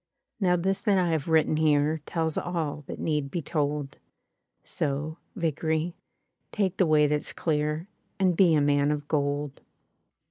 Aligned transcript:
''Now 0.41 0.59
this 0.59 0.81
that 0.81 0.97
I 0.97 1.09
have 1.09 1.27
written 1.27 1.57
here 1.57 2.01
Tells 2.07 2.35
all 2.35 2.83
that 2.87 2.97
need 2.97 3.29
be 3.29 3.43
told; 3.43 3.99
So, 4.63 5.17
Vickery, 5.35 5.93
take 6.51 6.77
the 6.77 6.87
way 6.87 7.05
that's 7.05 7.33
clear. 7.33 7.87
And 8.19 8.35
be 8.35 8.55
a 8.55 8.61
man 8.61 8.89
of 8.89 9.07
gold." 9.07 9.61